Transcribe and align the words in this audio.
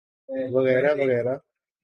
وغیرہ 0.53 0.91
وغیرہ۔ 0.99 1.35